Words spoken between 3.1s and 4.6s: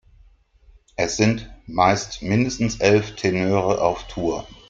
Tenöre auf Tour.